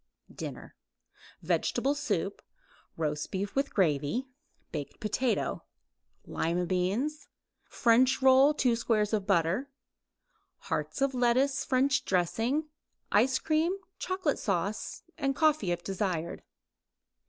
[0.33, 0.75] DINNER
[1.43, 2.41] Vegetable soup;
[2.97, 4.25] roast beef with gravy;
[4.71, 5.61] baked potato;
[6.25, 7.27] lima beans;
[7.69, 9.69] French roll; 2 squares butter;
[10.57, 12.67] hearts of lettuce, French dressing;
[13.11, 15.03] ice cream, chocolate sauce;
[15.35, 16.41] coffee if desired.